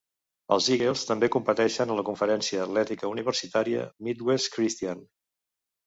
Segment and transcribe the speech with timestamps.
[0.53, 5.11] Els Eagles també competeixen a la conferència atlètica universitària Midwest Christian.